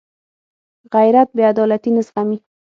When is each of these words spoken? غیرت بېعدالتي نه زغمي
غیرت 0.93 1.29
بېعدالتي 1.37 1.89
نه 1.95 2.01
زغمي 2.07 2.37